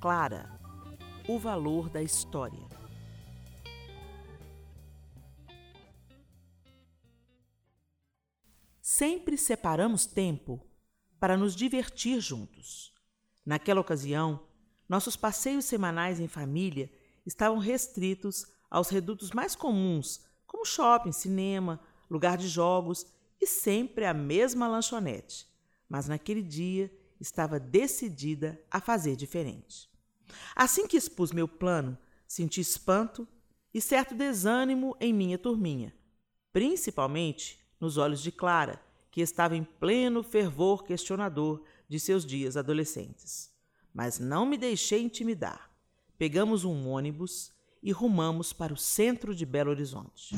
Clara, 0.00 0.58
o 1.28 1.38
valor 1.38 1.90
da 1.90 2.02
história. 2.02 2.66
Sempre 8.80 9.36
separamos 9.36 10.06
tempo 10.06 10.66
para 11.18 11.36
nos 11.36 11.54
divertir 11.54 12.18
juntos. 12.18 12.94
Naquela 13.44 13.82
ocasião, 13.82 14.46
nossos 14.88 15.16
passeios 15.16 15.66
semanais 15.66 16.18
em 16.18 16.26
família 16.26 16.90
estavam 17.26 17.58
restritos 17.58 18.46
aos 18.70 18.88
redutos 18.88 19.32
mais 19.32 19.54
comuns, 19.54 20.24
como 20.46 20.64
shopping, 20.64 21.12
cinema, 21.12 21.78
lugar 22.08 22.38
de 22.38 22.48
jogos 22.48 23.04
e 23.38 23.46
sempre 23.46 24.06
a 24.06 24.14
mesma 24.14 24.66
lanchonete. 24.66 25.46
Mas 25.86 26.08
naquele 26.08 26.42
dia 26.42 26.90
estava 27.20 27.60
decidida 27.60 28.58
a 28.70 28.80
fazer 28.80 29.14
diferente. 29.14 29.89
Assim 30.54 30.86
que 30.86 30.96
expus 30.96 31.32
meu 31.32 31.48
plano, 31.48 31.96
senti 32.26 32.60
espanto 32.60 33.26
e 33.72 33.80
certo 33.80 34.14
desânimo 34.14 34.96
em 35.00 35.12
minha 35.12 35.38
turminha, 35.38 35.94
principalmente 36.52 37.58
nos 37.80 37.96
olhos 37.96 38.22
de 38.22 38.30
Clara, 38.30 38.80
que 39.10 39.20
estava 39.20 39.56
em 39.56 39.64
pleno 39.64 40.22
fervor 40.22 40.84
questionador 40.84 41.62
de 41.88 41.98
seus 41.98 42.24
dias 42.24 42.56
adolescentes. 42.56 43.50
Mas 43.92 44.18
não 44.18 44.46
me 44.46 44.56
deixei 44.56 45.02
intimidar. 45.02 45.70
Pegamos 46.16 46.64
um 46.64 46.88
ônibus 46.88 47.52
e 47.82 47.90
rumamos 47.90 48.52
para 48.52 48.72
o 48.72 48.76
centro 48.76 49.34
de 49.34 49.44
Belo 49.44 49.70
Horizonte. 49.70 50.34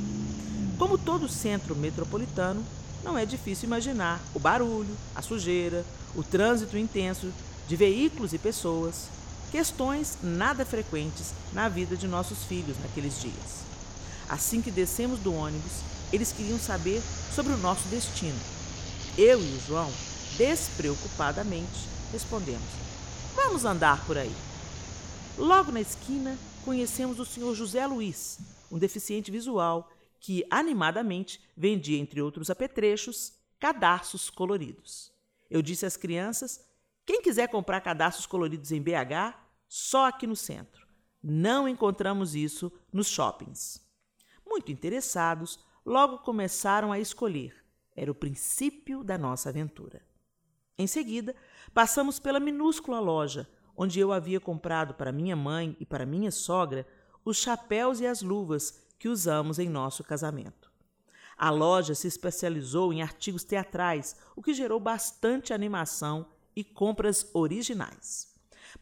Como 0.78 0.96
todo 0.96 1.28
centro 1.28 1.76
metropolitano, 1.76 2.64
não 3.02 3.18
é 3.18 3.26
difícil 3.26 3.66
imaginar 3.66 4.22
o 4.34 4.38
barulho, 4.38 4.96
a 5.14 5.20
sujeira, 5.20 5.84
o 6.14 6.22
trânsito 6.22 6.78
intenso 6.78 7.32
de 7.68 7.76
veículos 7.76 8.32
e 8.32 8.38
pessoas, 8.38 9.08
questões 9.52 10.16
nada 10.22 10.64
frequentes 10.64 11.34
na 11.52 11.68
vida 11.68 11.94
de 11.94 12.08
nossos 12.08 12.42
filhos 12.44 12.78
naqueles 12.80 13.20
dias. 13.20 13.62
Assim 14.26 14.62
que 14.62 14.70
descemos 14.70 15.20
do 15.20 15.34
ônibus, 15.34 15.82
eles 16.10 16.32
queriam 16.32 16.58
saber 16.58 17.02
sobre 17.34 17.52
o 17.52 17.58
nosso 17.58 17.86
destino. 17.88 18.40
Eu 19.16 19.38
e 19.42 19.56
o 19.56 19.60
João, 19.60 19.92
despreocupadamente, 20.38 21.86
respondemos: 22.10 22.66
Vamos 23.34 23.66
andar 23.66 24.02
por 24.06 24.16
aí. 24.16 24.34
Logo 25.36 25.70
na 25.70 25.82
esquina, 25.82 26.38
conhecemos 26.64 27.20
o 27.20 27.26
senhor 27.26 27.54
José 27.54 27.86
Luiz, 27.86 28.38
um 28.70 28.78
deficiente 28.78 29.30
visual 29.30 29.90
que 30.18 30.46
animadamente 30.50 31.42
vendia, 31.54 31.98
entre 31.98 32.22
outros 32.22 32.48
apetrechos, 32.48 33.34
cadarços 33.60 34.30
coloridos. 34.30 35.12
Eu 35.50 35.60
disse 35.60 35.84
às 35.84 35.98
crianças: 35.98 36.60
quem 37.04 37.20
quiser 37.20 37.48
comprar 37.48 37.80
cadastros 37.80 38.26
coloridos 38.26 38.70
em 38.70 38.80
BH, 38.80 39.41
só 39.74 40.08
aqui 40.08 40.26
no 40.26 40.36
centro. 40.36 40.86
Não 41.22 41.66
encontramos 41.66 42.34
isso 42.34 42.70
nos 42.92 43.06
shoppings. 43.08 43.80
Muito 44.46 44.70
interessados, 44.70 45.58
logo 45.82 46.18
começaram 46.18 46.92
a 46.92 47.00
escolher. 47.00 47.64
Era 47.96 48.12
o 48.12 48.14
princípio 48.14 49.02
da 49.02 49.16
nossa 49.16 49.48
aventura. 49.48 50.02
Em 50.76 50.86
seguida, 50.86 51.34
passamos 51.72 52.18
pela 52.18 52.38
minúscula 52.38 53.00
loja, 53.00 53.48
onde 53.74 53.98
eu 53.98 54.12
havia 54.12 54.38
comprado 54.38 54.92
para 54.92 55.10
minha 55.10 55.34
mãe 55.34 55.74
e 55.80 55.86
para 55.86 56.04
minha 56.04 56.30
sogra 56.30 56.86
os 57.24 57.38
chapéus 57.38 57.98
e 57.98 58.06
as 58.06 58.20
luvas 58.20 58.78
que 58.98 59.08
usamos 59.08 59.58
em 59.58 59.70
nosso 59.70 60.04
casamento. 60.04 60.70
A 61.34 61.48
loja 61.48 61.94
se 61.94 62.06
especializou 62.06 62.92
em 62.92 63.00
artigos 63.00 63.42
teatrais, 63.42 64.16
o 64.36 64.42
que 64.42 64.52
gerou 64.52 64.78
bastante 64.78 65.54
animação 65.54 66.26
e 66.54 66.62
compras 66.62 67.30
originais. 67.32 68.31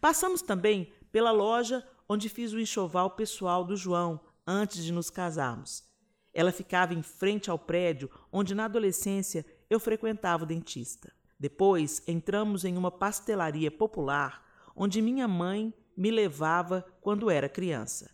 Passamos 0.00 0.42
também 0.42 0.92
pela 1.10 1.30
loja 1.30 1.86
onde 2.08 2.28
fiz 2.28 2.52
o 2.52 2.60
enxoval 2.60 3.10
pessoal 3.12 3.64
do 3.64 3.76
João 3.76 4.20
antes 4.46 4.84
de 4.84 4.92
nos 4.92 5.10
casarmos. 5.10 5.84
Ela 6.32 6.52
ficava 6.52 6.94
em 6.94 7.02
frente 7.02 7.50
ao 7.50 7.58
prédio 7.58 8.10
onde, 8.30 8.54
na 8.54 8.66
adolescência, 8.66 9.44
eu 9.68 9.80
frequentava 9.80 10.44
o 10.44 10.46
dentista. 10.46 11.12
Depois 11.38 12.02
entramos 12.06 12.64
em 12.64 12.76
uma 12.76 12.90
pastelaria 12.90 13.70
popular 13.70 14.44
onde 14.76 15.02
minha 15.02 15.26
mãe 15.26 15.72
me 15.96 16.10
levava 16.10 16.84
quando 17.00 17.30
era 17.30 17.48
criança. 17.48 18.10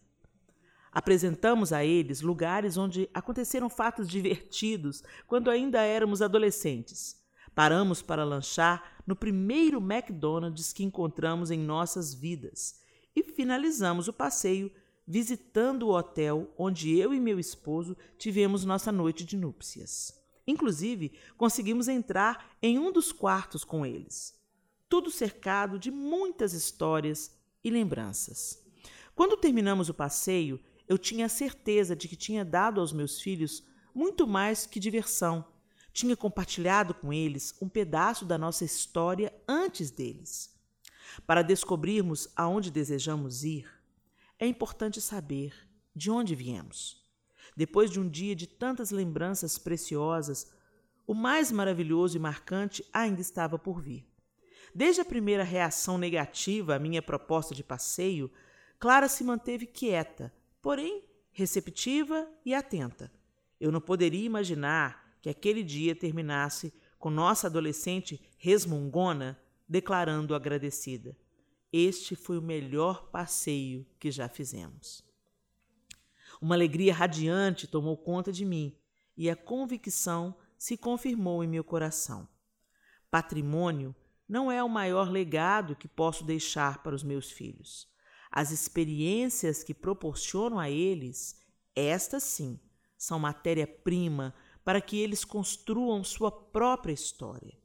Apresentamos 0.90 1.72
a 1.72 1.84
eles 1.84 2.22
lugares 2.22 2.76
onde 2.76 3.08
aconteceram 3.12 3.68
fatos 3.68 4.08
divertidos 4.08 5.02
quando 5.26 5.50
ainda 5.50 5.80
éramos 5.82 6.22
adolescentes. 6.22 7.22
Paramos 7.56 8.02
para 8.02 8.22
lanchar 8.22 9.00
no 9.06 9.16
primeiro 9.16 9.78
McDonald's 9.78 10.74
que 10.74 10.84
encontramos 10.84 11.50
em 11.50 11.58
nossas 11.58 12.12
vidas 12.12 12.82
e 13.16 13.22
finalizamos 13.22 14.08
o 14.08 14.12
passeio 14.12 14.70
visitando 15.06 15.84
o 15.84 15.96
hotel 15.96 16.52
onde 16.58 16.94
eu 16.98 17.14
e 17.14 17.18
meu 17.18 17.40
esposo 17.40 17.96
tivemos 18.18 18.66
nossa 18.66 18.92
noite 18.92 19.24
de 19.24 19.38
núpcias. 19.38 20.12
Inclusive, 20.46 21.12
conseguimos 21.38 21.88
entrar 21.88 22.54
em 22.60 22.78
um 22.78 22.92
dos 22.92 23.10
quartos 23.10 23.64
com 23.64 23.86
eles. 23.86 24.38
Tudo 24.86 25.10
cercado 25.10 25.78
de 25.78 25.90
muitas 25.90 26.52
histórias 26.52 27.34
e 27.64 27.70
lembranças. 27.70 28.62
Quando 29.14 29.34
terminamos 29.34 29.88
o 29.88 29.94
passeio, 29.94 30.60
eu 30.86 30.98
tinha 30.98 31.26
certeza 31.26 31.96
de 31.96 32.06
que 32.06 32.16
tinha 32.16 32.44
dado 32.44 32.82
aos 32.82 32.92
meus 32.92 33.18
filhos 33.18 33.64
muito 33.94 34.26
mais 34.26 34.66
que 34.66 34.78
diversão 34.78 35.55
tinha 35.96 36.14
compartilhado 36.14 36.92
com 36.92 37.10
eles 37.10 37.54
um 37.58 37.70
pedaço 37.70 38.26
da 38.26 38.36
nossa 38.36 38.66
história 38.66 39.32
antes 39.48 39.90
deles. 39.90 40.54
Para 41.26 41.40
descobrirmos 41.40 42.28
aonde 42.36 42.70
desejamos 42.70 43.44
ir, 43.44 43.66
é 44.38 44.46
importante 44.46 45.00
saber 45.00 45.54
de 45.94 46.10
onde 46.10 46.34
viemos. 46.34 47.02
Depois 47.56 47.90
de 47.90 47.98
um 47.98 48.06
dia 48.06 48.36
de 48.36 48.46
tantas 48.46 48.90
lembranças 48.90 49.56
preciosas, 49.56 50.52
o 51.06 51.14
mais 51.14 51.50
maravilhoso 51.50 52.14
e 52.14 52.20
marcante 52.20 52.84
ainda 52.92 53.22
estava 53.22 53.58
por 53.58 53.80
vir. 53.80 54.06
Desde 54.74 55.00
a 55.00 55.04
primeira 55.04 55.44
reação 55.44 55.96
negativa 55.96 56.74
à 56.74 56.78
minha 56.78 57.00
proposta 57.00 57.54
de 57.54 57.64
passeio, 57.64 58.30
Clara 58.78 59.08
se 59.08 59.24
manteve 59.24 59.64
quieta, 59.64 60.30
porém 60.60 61.04
receptiva 61.32 62.28
e 62.44 62.54
atenta. 62.54 63.10
Eu 63.58 63.72
não 63.72 63.80
poderia 63.80 64.26
imaginar 64.26 65.05
que 65.20 65.28
aquele 65.28 65.62
dia 65.62 65.94
terminasse 65.94 66.72
com 66.98 67.10
nossa 67.10 67.46
adolescente 67.46 68.20
resmungona 68.38 69.40
declarando 69.68 70.34
agradecida: 70.34 71.16
Este 71.72 72.14
foi 72.14 72.38
o 72.38 72.42
melhor 72.42 73.10
passeio 73.10 73.86
que 73.98 74.10
já 74.10 74.28
fizemos. 74.28 75.04
Uma 76.40 76.54
alegria 76.54 76.92
radiante 76.94 77.66
tomou 77.66 77.96
conta 77.96 78.30
de 78.30 78.44
mim 78.44 78.76
e 79.16 79.30
a 79.30 79.36
convicção 79.36 80.36
se 80.58 80.76
confirmou 80.76 81.42
em 81.42 81.48
meu 81.48 81.64
coração. 81.64 82.28
Patrimônio 83.10 83.94
não 84.28 84.50
é 84.50 84.62
o 84.62 84.68
maior 84.68 85.10
legado 85.10 85.76
que 85.76 85.88
posso 85.88 86.24
deixar 86.24 86.82
para 86.82 86.94
os 86.94 87.02
meus 87.02 87.30
filhos. 87.30 87.88
As 88.30 88.50
experiências 88.50 89.62
que 89.62 89.72
proporciono 89.72 90.58
a 90.58 90.68
eles, 90.68 91.40
estas 91.74 92.24
sim, 92.24 92.60
são 92.98 93.18
matéria-prima 93.18 94.34
para 94.66 94.80
que 94.80 94.98
eles 94.98 95.24
construam 95.24 96.02
sua 96.02 96.28
própria 96.28 96.92
história. 96.92 97.56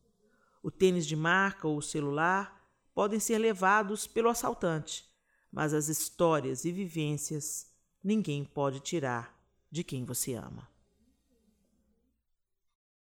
O 0.62 0.70
tênis 0.70 1.08
de 1.08 1.16
marca 1.16 1.68
ou 1.68 1.78
o 1.78 1.82
celular 1.82 2.64
podem 2.94 3.20
ser 3.20 3.40
levados 3.40 4.06
pelo 4.06 4.30
assaltante, 4.30 5.12
mas 5.52 5.74
as 5.74 5.88
histórias 5.88 6.64
e 6.64 6.72
vivências 6.72 7.74
ninguém 8.04 8.46
pode 8.46 8.82
tirar 8.82 9.36
de 9.72 9.84
quem 9.84 10.06
você 10.06 10.36
ama. 10.36 10.71